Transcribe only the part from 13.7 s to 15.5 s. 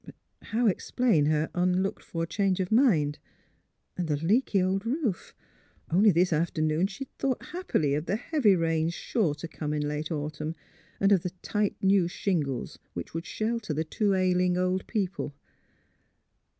the two ailing old people.